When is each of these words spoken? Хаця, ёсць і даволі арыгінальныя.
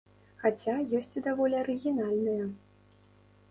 Хаця, 0.43 0.73
ёсць 0.99 1.13
і 1.21 1.23
даволі 1.27 1.55
арыгінальныя. 1.61 2.51